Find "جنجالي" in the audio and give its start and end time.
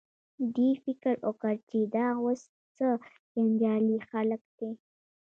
3.33-3.97